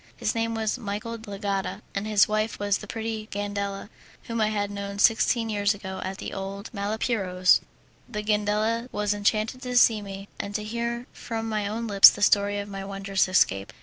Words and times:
His 0.17 0.33
name 0.33 0.55
was 0.55 0.79
Michel 0.79 1.19
de 1.19 1.29
l'Agata, 1.29 1.83
and 1.93 2.07
his 2.07 2.27
wife 2.27 2.57
was 2.57 2.79
the 2.79 2.87
pretty 2.87 3.29
Gandela, 3.31 3.87
whom 4.23 4.41
I 4.41 4.47
had 4.47 4.71
known 4.71 4.97
sixteen 4.97 5.47
years 5.47 5.75
ago 5.75 6.01
at 6.03 6.17
the 6.17 6.33
old 6.33 6.71
Malipiero's. 6.73 7.61
The 8.09 8.23
Gandela 8.23 8.89
was 8.91 9.13
enchanted 9.13 9.61
to 9.61 9.77
see 9.77 10.01
me, 10.01 10.27
and 10.39 10.55
to 10.55 10.63
hear 10.63 11.05
from 11.13 11.47
my 11.47 11.67
own 11.67 11.85
lips 11.85 12.09
the 12.09 12.23
story 12.23 12.57
of 12.57 12.67
my 12.67 12.83
wondrous 12.83 13.27
escape. 13.27 13.71